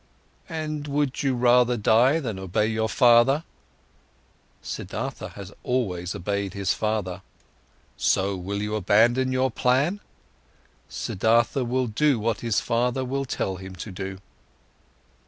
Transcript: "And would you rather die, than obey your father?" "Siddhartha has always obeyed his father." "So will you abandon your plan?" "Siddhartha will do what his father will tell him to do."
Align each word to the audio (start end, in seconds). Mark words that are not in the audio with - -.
"And 0.49 0.87
would 0.87 1.21
you 1.21 1.35
rather 1.35 1.77
die, 1.77 2.19
than 2.19 2.39
obey 2.39 2.65
your 2.65 2.89
father?" 2.89 3.43
"Siddhartha 4.63 5.27
has 5.35 5.53
always 5.61 6.15
obeyed 6.15 6.55
his 6.55 6.73
father." 6.73 7.21
"So 7.97 8.35
will 8.35 8.63
you 8.63 8.73
abandon 8.73 9.31
your 9.31 9.51
plan?" 9.51 9.99
"Siddhartha 10.89 11.63
will 11.65 11.85
do 11.85 12.17
what 12.17 12.39
his 12.41 12.59
father 12.59 13.05
will 13.05 13.25
tell 13.25 13.57
him 13.57 13.75
to 13.75 13.91
do." 13.91 14.17